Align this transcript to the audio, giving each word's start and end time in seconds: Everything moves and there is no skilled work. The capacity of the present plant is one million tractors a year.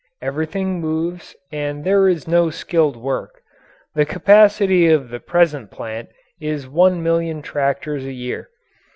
Everything 0.19 0.81
moves 0.81 1.35
and 1.51 1.83
there 1.83 2.07
is 2.07 2.27
no 2.27 2.49
skilled 2.49 2.97
work. 2.97 3.43
The 3.93 4.03
capacity 4.03 4.87
of 4.89 5.09
the 5.11 5.19
present 5.19 5.69
plant 5.69 6.09
is 6.39 6.67
one 6.67 7.03
million 7.03 7.43
tractors 7.43 8.03
a 8.03 8.11
year. 8.11 8.49